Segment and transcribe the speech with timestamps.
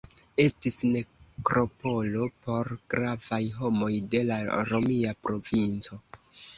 [0.43, 4.43] Estis nekropolo por gravaj homoj de la
[4.75, 6.07] romia provinco.